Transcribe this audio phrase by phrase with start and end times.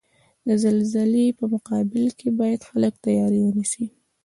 [0.47, 3.85] د زلزلزلې په مقابل کې باید خلک تیاری ونیسئ.